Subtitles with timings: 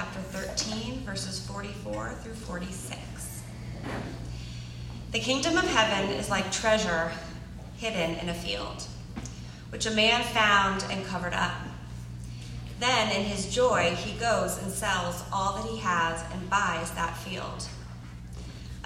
[0.00, 3.42] chapter 13, verses 44 through 46.
[5.12, 7.12] The kingdom of heaven is like treasure
[7.76, 8.82] hidden in a field,
[9.68, 11.52] which a man found and covered up.
[12.78, 17.14] Then, in his joy, he goes and sells all that he has and buys that
[17.18, 17.66] field.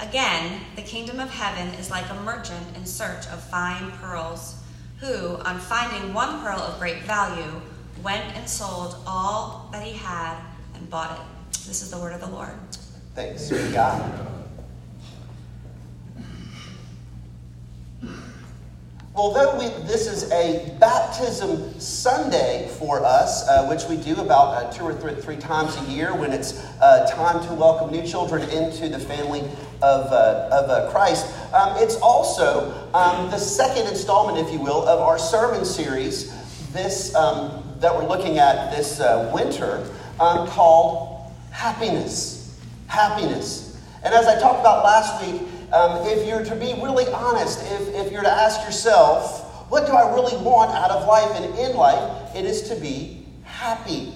[0.00, 4.56] Again, the kingdom of heaven is like a merchant in search of fine pearls,
[4.98, 7.60] who, on finding one pearl of great value,
[8.02, 10.40] went and sold all that he had
[10.74, 11.52] and bought it.
[11.66, 12.52] This is the word of the Lord.
[13.14, 14.30] Thanks be God.
[19.16, 24.72] Although we, this is a baptism Sunday for us, uh, which we do about uh,
[24.72, 28.42] two or three, three, times a year when it's uh, time to welcome new children
[28.50, 29.42] into the family
[29.82, 34.82] of, uh, of uh, Christ, um, it's also um, the second installment, if you will,
[34.88, 36.34] of our sermon series
[36.72, 39.88] this, um, that we're looking at this uh, winter
[40.20, 42.60] um, called Happiness.
[42.86, 43.80] Happiness.
[44.02, 48.06] And as I talked about last week, um, if you're to be really honest, if,
[48.06, 51.76] if you're to ask yourself, what do I really want out of life and in
[51.76, 52.36] life?
[52.36, 54.12] It is to be happy.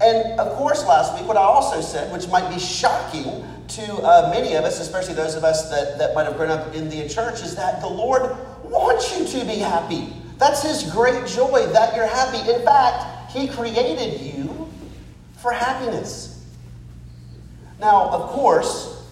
[0.00, 4.30] And of course, last week, what I also said, which might be shocking to uh,
[4.32, 7.08] many of us, especially those of us that, that might have grown up in the
[7.08, 10.12] church, is that the Lord wants you to be happy.
[10.38, 12.50] That's His great joy that you're happy.
[12.50, 14.68] In fact, He created you
[15.36, 16.44] for happiness.
[17.78, 19.08] Now, of course,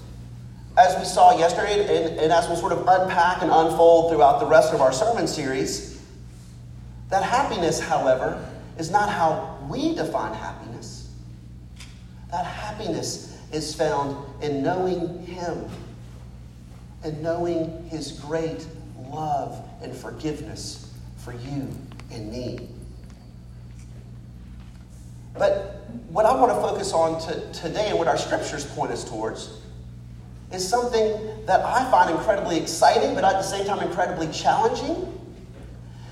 [0.77, 4.46] as we saw yesterday, and, and, as we'll sort of unpack and unfold throughout the
[4.46, 6.00] rest of our sermon series,
[7.08, 11.11] that happiness, however, is not how we define happiness.
[12.30, 15.64] That happiness is found in knowing Him
[17.02, 18.66] and knowing His great
[19.08, 21.69] love and forgiveness for you
[22.11, 22.69] and me.
[25.39, 29.08] But what I want to focus on to, today and what our scriptures point us
[29.08, 29.61] towards
[30.53, 35.14] is something that I find incredibly exciting, but at the same time incredibly challenging.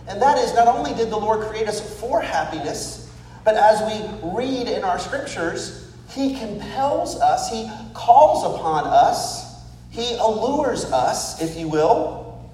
[0.08, 3.12] And that is not only did the Lord create us for happiness,
[3.44, 10.14] but as we read in our scriptures, He compels us, He calls upon us, He
[10.16, 12.50] allures us, if you will,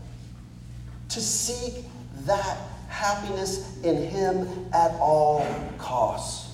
[1.09, 1.85] to seek
[2.25, 2.57] that
[2.89, 5.47] happiness in Him at all
[5.79, 6.52] costs.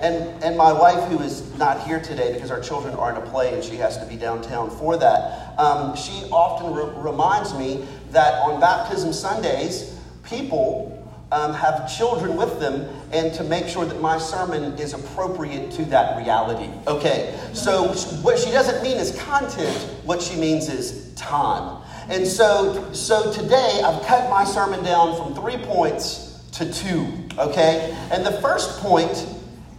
[0.00, 3.26] And, and my wife, who is not here today because our children are in a
[3.30, 7.86] play and she has to be downtown for that, um, she often re- reminds me
[8.10, 10.94] that on baptism Sundays, people
[11.32, 15.84] um, have children with them and to make sure that my sermon is appropriate to
[15.86, 16.70] that reality.
[16.86, 17.88] Okay, so
[18.22, 21.82] what she doesn't mean is content, what she means is time.
[22.08, 27.06] And so, so today I've cut my sermon down from three points to two,
[27.38, 27.94] okay?
[28.10, 29.26] And the first point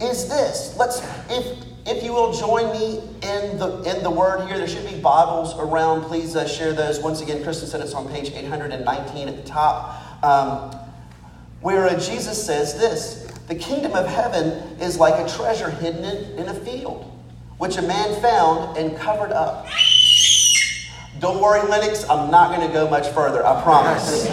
[0.00, 0.76] is this.
[0.76, 1.00] Let's,
[1.30, 5.00] if if you will join me in the in the word here, there should be
[5.00, 6.02] Bibles around.
[6.02, 7.00] Please uh, share those.
[7.00, 10.78] Once again, Kristen said it's on page 819 at the top, um,
[11.60, 16.38] where uh, Jesus says this: "The kingdom of heaven is like a treasure hidden in,
[16.38, 17.10] in a field,
[17.58, 19.66] which a man found and covered up."
[21.18, 22.08] Don't worry, Lennox.
[22.08, 23.44] I'm not going to go much further.
[23.44, 24.26] I promise.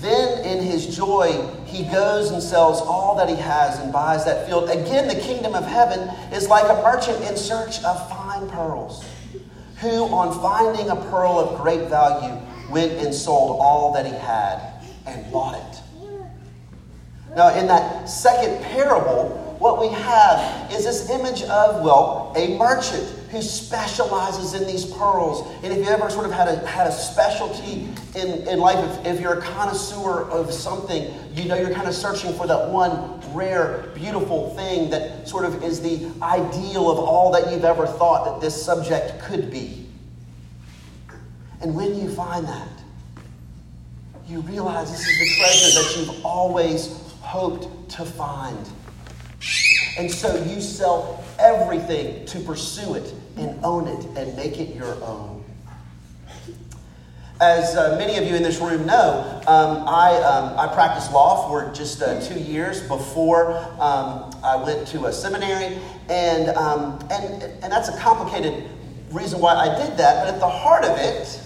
[0.00, 4.46] then, in his joy, he goes and sells all that he has and buys that
[4.46, 4.70] field.
[4.70, 9.04] Again, the kingdom of heaven is like a merchant in search of fine pearls,
[9.80, 12.40] who, on finding a pearl of great value,
[12.70, 14.60] went and sold all that he had
[15.06, 15.82] and bought it.
[17.36, 23.04] Now, in that second parable, what we have is this image of, well, a merchant
[23.30, 25.46] who specializes in these pearls.
[25.62, 29.14] And if you ever sort of had a, had a specialty in, in life, if,
[29.14, 33.20] if you're a connoisseur of something, you know you're kind of searching for that one
[33.34, 38.24] rare, beautiful thing that sort of is the ideal of all that you've ever thought
[38.24, 39.86] that this subject could be.
[41.60, 42.68] And when you find that,
[44.26, 46.88] you realize this is the treasure that you've always
[47.20, 48.68] hoped to find.
[49.98, 54.94] And so you sell everything to pursue it and own it and make it your
[55.02, 55.44] own.
[57.40, 61.48] As uh, many of you in this room know, um, I, um, I practiced law
[61.48, 65.78] for just uh, two years before um, I went to a seminary,
[66.08, 68.64] and, um, and, and that's a complicated
[69.10, 71.40] reason why I did that, but at the heart of it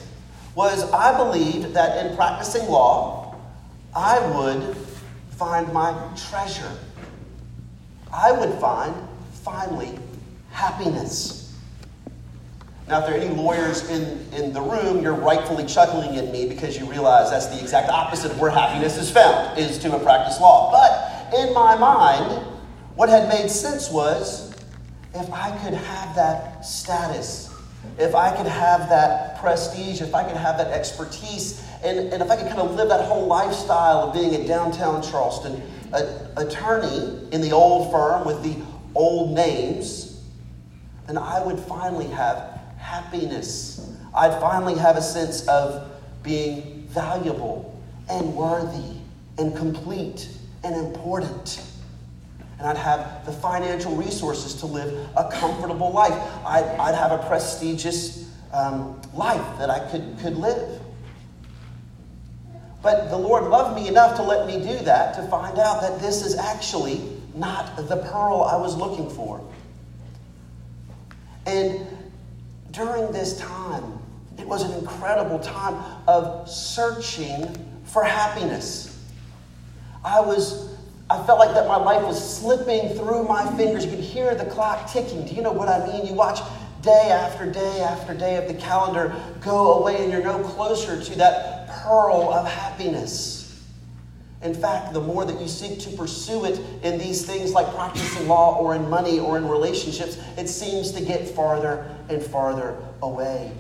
[0.55, 3.37] was I believed that in practicing law,
[3.95, 4.77] I would
[5.31, 6.71] find my treasure.
[8.13, 8.95] I would find,
[9.45, 9.99] finally,
[10.51, 11.55] happiness.
[12.89, 16.49] Now, if there are any lawyers in, in the room, you're rightfully chuckling at me
[16.49, 20.01] because you realize that's the exact opposite of where happiness is found, is to a
[20.01, 20.73] practice law.
[20.73, 22.45] But in my mind,
[22.97, 24.53] what had made sense was
[25.15, 27.55] if I could have that status,
[27.97, 32.29] if I could have that prestige, if I could have that expertise, and, and if
[32.29, 35.63] I could kind of live that whole lifestyle of being a downtown Charleston
[35.93, 38.57] a, attorney in the old firm with the
[38.95, 40.23] old names,
[41.07, 43.97] then I would finally have happiness.
[44.15, 45.91] I'd finally have a sense of
[46.23, 47.79] being valuable
[48.09, 48.97] and worthy
[49.39, 50.29] and complete
[50.65, 51.63] and important.
[52.59, 56.13] And I'd have the financial resources to live a comfortable life.
[56.45, 60.81] I'd, I'd have a prestigious um, life that I could, could live.
[62.83, 66.01] But the Lord loved me enough to let me do that to find out that
[66.01, 67.03] this is actually
[67.35, 69.45] not the pearl I was looking for.
[71.47, 71.87] And
[72.71, 73.99] during this time,
[74.39, 77.55] it was an incredible time of searching
[77.85, 78.99] for happiness.
[80.05, 80.71] I was
[81.11, 83.85] I felt like that my life was slipping through my fingers.
[83.85, 85.27] You could hear the clock ticking.
[85.27, 86.07] Do you know what I mean?
[86.07, 86.39] You watch
[86.83, 91.19] day after day after day of the calendar go away, and you're no closer to
[91.19, 93.41] that pearl of happiness.
[94.43, 98.27] In fact, the more that you seek to pursue it in these things like practicing
[98.27, 103.53] law or in money or in relationships, it seems to get farther and farther away.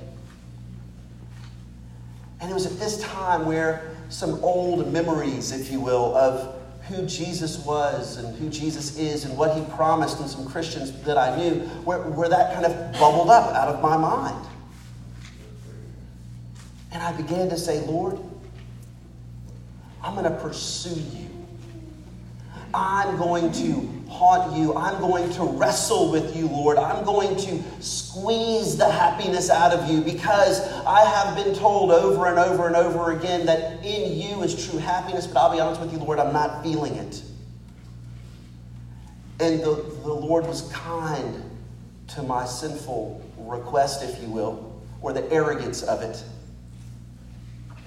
[2.40, 6.56] And it was at this time where some old memories, if you will, of
[6.88, 11.18] who Jesus was and who Jesus is and what he promised and some Christians that
[11.18, 14.46] I knew, where, where that kind of bubbled up out of my mind.
[16.92, 18.18] And I began to say, Lord,
[20.02, 21.28] I'm going to pursue you.
[22.72, 24.74] I'm going to haunt you.
[24.74, 26.78] I'm going to wrestle with you, Lord.
[26.78, 32.26] I'm going to squeeze the happiness out of you because I have been told over
[32.26, 35.80] and over and over again that in you is true happiness, but I'll be honest
[35.80, 37.22] with you, Lord, I'm not feeling it.
[39.40, 41.42] And the, the Lord was kind
[42.08, 46.22] to my sinful request, if you will, or the arrogance of it.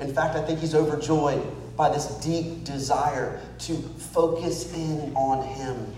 [0.04, 1.42] In fact, I think He's overjoyed
[1.78, 5.94] by this deep desire to focus in on Him.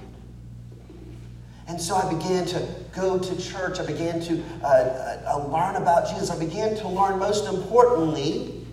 [1.68, 3.80] And so I began to go to church.
[3.80, 6.30] I began to uh, uh, learn about Jesus.
[6.30, 8.64] I began to learn, most importantly,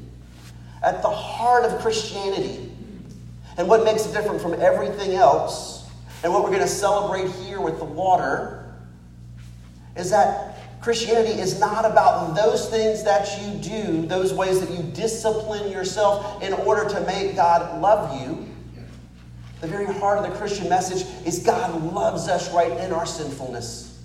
[0.82, 2.70] at the heart of Christianity
[3.56, 5.90] and what makes it different from everything else,
[6.22, 8.74] and what we're going to celebrate here with the water,
[9.96, 14.82] is that Christianity is not about those things that you do, those ways that you
[14.92, 18.48] discipline yourself in order to make God love you.
[19.60, 24.02] The very heart of the Christian message is God loves us right in our sinfulness.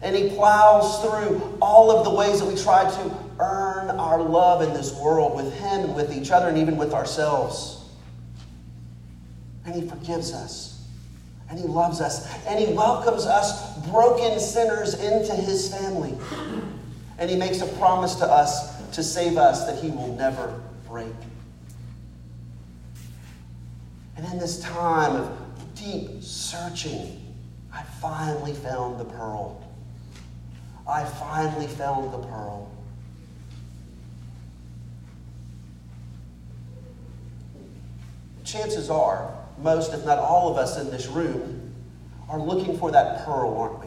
[0.00, 4.62] And He plows through all of the ways that we try to earn our love
[4.62, 7.84] in this world with Him with each other and even with ourselves.
[9.64, 10.75] And He forgives us.
[11.48, 12.26] And he loves us.
[12.46, 16.14] And he welcomes us, broken sinners, into his family.
[17.18, 21.12] And he makes a promise to us to save us that he will never break.
[24.16, 25.38] And in this time of
[25.74, 27.22] deep searching,
[27.72, 29.62] I finally found the pearl.
[30.88, 32.70] I finally found the pearl.
[38.44, 41.74] Chances are, most, if not all of us in this room,
[42.28, 43.86] are looking for that pearl, aren't we?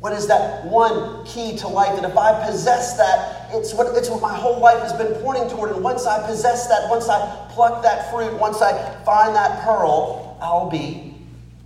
[0.00, 4.10] What is that one key to life that if I possess that, it's what, it's
[4.10, 5.72] what my whole life has been pointing toward.
[5.72, 8.72] And once I possess that, once I pluck that fruit, once I
[9.04, 11.14] find that pearl, I'll be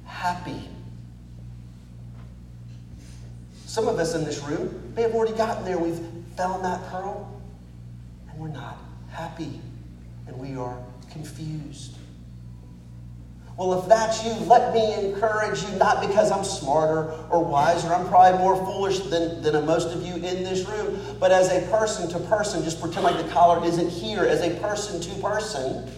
[0.04, 0.68] happy.
[3.66, 5.78] Some of us in this room may have already gotten there.
[5.78, 6.00] We've
[6.36, 7.40] found that pearl,
[8.30, 8.78] and we're not
[9.10, 9.60] happy,
[10.26, 10.78] and we are
[11.10, 11.96] confused.
[13.56, 18.08] Well, if that's you, let me encourage you, not because I'm smarter or wiser, I'm
[18.08, 22.08] probably more foolish than, than most of you in this room, but as a person
[22.10, 25.90] to person, just pretend like the collar isn't here, as a person to person,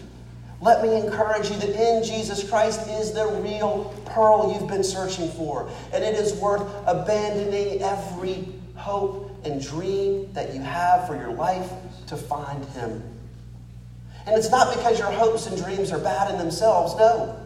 [0.63, 5.29] let me encourage you that in Jesus Christ is the real pearl you've been searching
[5.31, 5.69] for.
[5.93, 11.69] And it is worth abandoning every hope and dream that you have for your life
[12.07, 13.03] to find Him.
[14.25, 17.37] And it's not because your hopes and dreams are bad in themselves, no.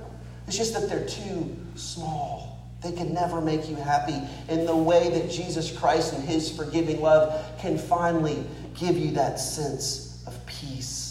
[0.47, 2.59] It's just that they're too small.
[2.81, 4.17] They can never make you happy
[4.49, 8.43] in the way that Jesus Christ and His forgiving love can finally
[8.75, 11.07] give you that sense of peace.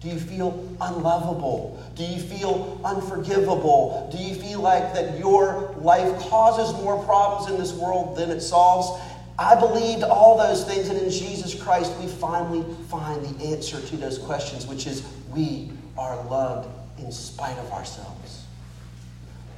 [0.00, 1.82] Do you feel unlovable?
[1.96, 4.08] Do you feel unforgivable?
[4.12, 8.40] Do you feel like that your life causes more problems in this world than it
[8.40, 9.02] solves?
[9.38, 13.96] I believed all those things, and in Jesus Christ, we finally find the answer to
[13.96, 16.68] those questions, which is we are loved
[16.98, 18.44] in spite of ourselves.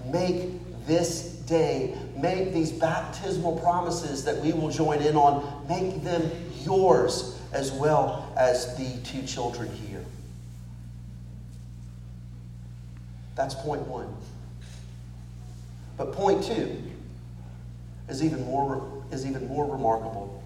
[0.06, 0.50] Make
[0.86, 6.30] this day, make these baptismal promises that we will join in on, make them
[6.62, 10.04] yours as well as the two children here.
[13.34, 14.14] That's point one.
[15.96, 16.82] But point two
[18.08, 20.42] is even more, is even more remarkable.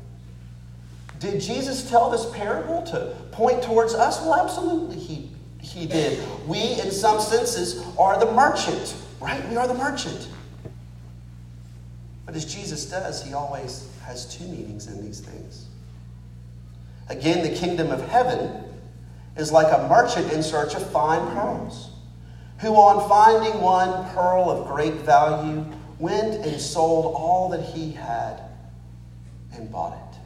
[1.20, 4.20] Did Jesus tell this parable to point towards us?
[4.20, 5.30] Well, absolutely, he,
[5.60, 6.22] he did.
[6.46, 9.46] We, in some senses, are the merchant, right?
[9.48, 10.28] We are the merchant.
[12.26, 15.66] But as Jesus does, he always has two meanings in these things.
[17.08, 18.64] Again, the kingdom of heaven
[19.36, 21.90] is like a merchant in search of fine pearls,
[22.58, 25.64] who, on finding one pearl of great value,
[25.98, 28.43] went and sold all that he had
[29.56, 30.18] and bought it.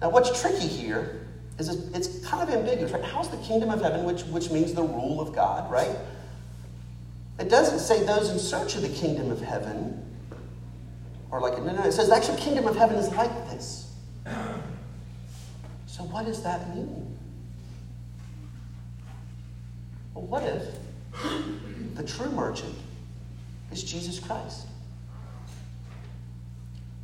[0.00, 1.26] Now, what's tricky here
[1.58, 3.04] is it's kind of ambiguous, right?
[3.04, 5.96] How's the kingdom of heaven, which, which means the rule of God, right?
[7.38, 10.00] It doesn't say those in search of the kingdom of heaven
[11.32, 13.92] are like, no, no, it says the actual kingdom of heaven is like this.
[15.86, 17.16] So, what does that mean?
[20.12, 20.64] Well, what if
[21.94, 22.74] the true merchant
[23.72, 24.66] is Jesus Christ?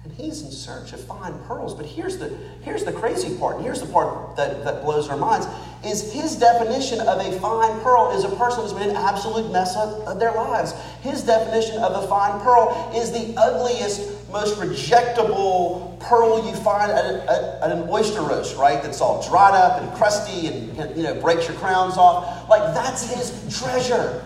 [0.02, 1.74] And he's in search of fine pearls.
[1.74, 2.28] But here's the,
[2.62, 5.46] here's the crazy part, and here's the part that, that blows our minds,
[5.84, 9.76] is his definition of a fine pearl is a person who's made an absolute mess
[9.76, 10.72] of their lives.
[11.02, 17.04] His definition of a fine pearl is the ugliest, most rejectable pearl you find at,
[17.04, 18.82] a, at, an oyster roast, right?
[18.82, 22.48] That's all dried up and crusty and you know breaks your crowns off.
[22.48, 24.24] Like that's his treasure.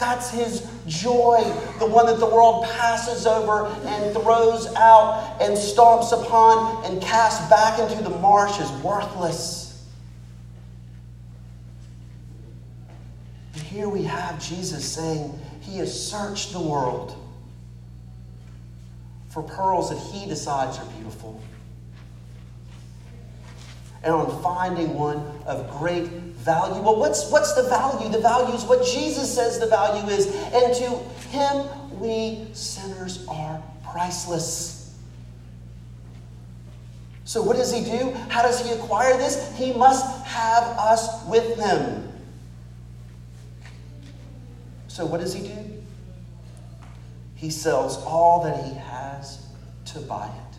[0.00, 1.42] That's his joy,
[1.78, 7.48] the one that the world passes over and throws out and stomps upon and casts
[7.50, 9.86] back into the marsh as worthless.
[13.52, 17.14] And here we have Jesus saying he has searched the world
[19.28, 21.42] for pearls that he decides are beautiful.
[24.02, 26.80] And on finding one of great value.
[26.80, 28.08] Well, what's, what's the value?
[28.08, 30.26] The value is what Jesus says the value is.
[30.54, 34.80] And to him, we sinners are priceless.
[37.24, 38.10] So, what does he do?
[38.28, 39.56] How does he acquire this?
[39.56, 42.08] He must have us with him.
[44.88, 45.82] So, what does he do?
[47.36, 49.46] He sells all that he has
[49.86, 50.58] to buy it.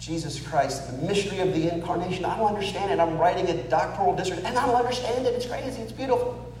[0.00, 2.24] Jesus Christ, the mystery of the incarnation.
[2.24, 2.98] I don't understand it.
[2.98, 5.34] I'm writing a doctoral dissertation, and I don't understand it.
[5.34, 5.82] It's crazy.
[5.82, 6.52] It's beautiful.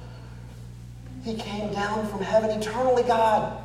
[1.24, 3.58] He came down from heaven, eternally God,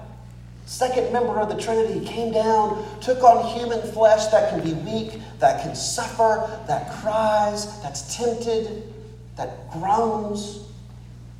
[0.66, 5.20] second member of the Trinity, came down, took on human flesh that can be weak,
[5.40, 8.94] that can suffer, that cries, that's tempted,
[9.36, 10.68] that groans,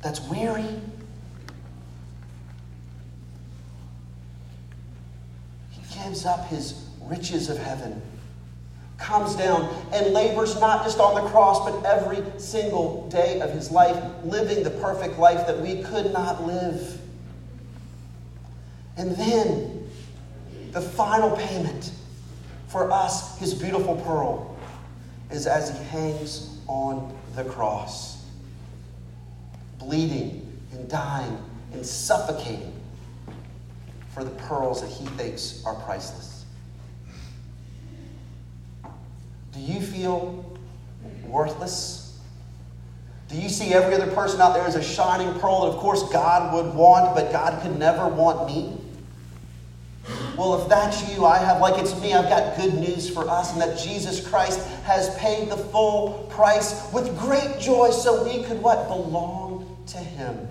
[0.02, 0.80] that's weary.
[5.70, 8.02] He gives up his riches of heaven
[8.98, 9.62] comes down
[9.92, 14.62] and labors not just on the cross, but every single day of his life, living
[14.62, 16.98] the perfect life that we could not live.
[18.96, 19.88] And then
[20.72, 21.92] the final payment
[22.68, 24.56] for us, his beautiful pearl,
[25.30, 28.24] is as he hangs on the cross,
[29.78, 31.38] bleeding and dying
[31.72, 32.72] and suffocating
[34.12, 36.35] for the pearls that he thinks are priceless.
[39.56, 40.44] Do you feel
[41.26, 42.18] worthless?
[43.28, 46.08] Do you see every other person out there as a shining pearl that, of course,
[46.10, 48.76] God would want, but God could never want me?
[50.36, 53.52] Well, if that's you, I have, like it's me, I've got good news for us,
[53.52, 58.62] and that Jesus Christ has paid the full price with great joy so we could
[58.62, 58.86] what?
[58.86, 60.46] Belong to Him.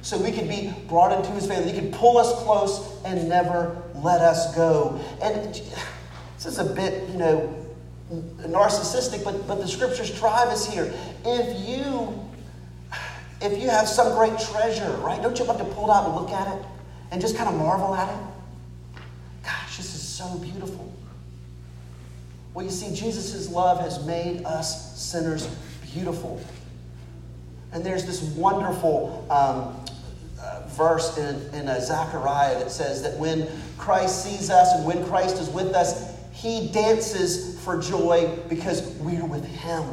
[0.00, 1.72] So we could be brought into His family.
[1.72, 4.98] He could pull us close and never let us go.
[5.20, 5.60] And
[6.38, 7.66] this is a bit, you know,
[8.42, 10.92] narcissistic, but, but the scriptures drive us here.
[11.24, 12.24] If you
[13.40, 16.14] if you have some great treasure, right, don't you love to pull it out and
[16.14, 16.64] look at it
[17.10, 19.02] and just kind of marvel at it?
[19.44, 20.92] Gosh, this is so beautiful.
[22.52, 25.46] Well, you see, Jesus' love has made us sinners
[25.92, 26.40] beautiful.
[27.72, 29.84] And there's this wonderful um,
[30.40, 35.04] uh, verse in, in uh, Zechariah that says that when Christ sees us and when
[35.06, 39.84] Christ is with us, he dances for joy because we're with him.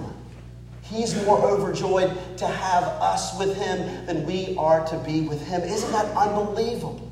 [0.84, 5.64] He's more overjoyed to have us with him than we are to be with him.
[5.64, 7.12] Isn't that unbelievable?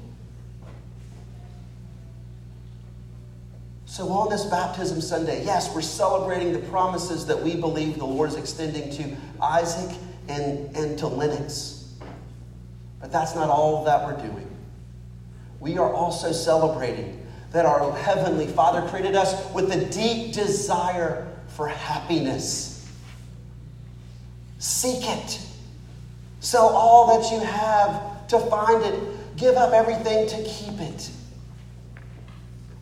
[3.87, 8.29] So, on this baptism Sunday, yes, we're celebrating the promises that we believe the Lord
[8.29, 9.97] is extending to Isaac
[10.27, 11.91] and, and to Lennox.
[13.01, 14.47] But that's not all that we're doing.
[15.59, 17.23] We are also celebrating
[17.53, 22.91] that our Heavenly Father created us with a deep desire for happiness.
[24.57, 25.39] Seek it.
[26.39, 29.37] Sell all that you have to find it.
[29.37, 31.11] Give up everything to keep it.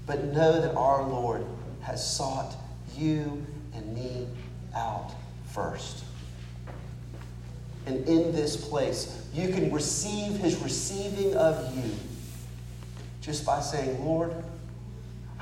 [0.06, 1.46] But know that our Lord
[1.82, 2.56] has sought
[2.96, 4.26] you and me
[4.74, 5.12] out
[5.48, 6.06] first.
[7.86, 11.92] And in this place, you can receive his receiving of you
[13.22, 14.34] just by saying, Lord,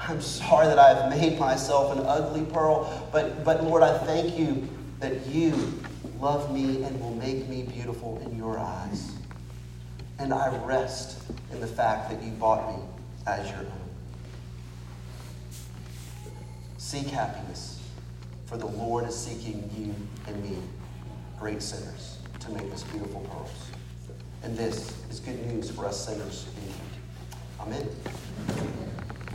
[0.10, 4.40] I'm sorry that I have made myself an ugly pearl, but, but Lord, I thank
[4.40, 4.68] you
[5.00, 5.80] that you
[6.20, 9.12] love me and will make me beautiful in your eyes.
[10.18, 12.84] And I rest in the fact that you bought me
[13.28, 13.72] as your own.
[16.80, 17.80] Seek happiness,
[18.48, 19.94] for the Lord is seeking you
[20.26, 20.58] and me,
[21.40, 23.70] great sinners, to make us beautiful pearls.
[24.42, 26.48] And this is good news for us sinners.
[27.60, 27.88] Amen.